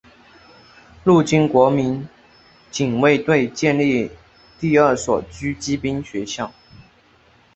[1.03, 2.07] 陆军国民
[2.71, 4.09] 警卫队建立
[4.59, 6.51] 第二所狙击兵学校。